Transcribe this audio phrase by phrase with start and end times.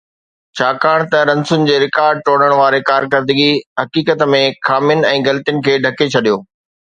[0.59, 3.51] ڇاڪاڻ ته رنسن جي رڪارڊ ٽوڙڻ واري ڪارڪردگي
[3.83, 6.43] حقيقت ۾ خامين ۽ غلطين کي ڍڪي ڇڏيو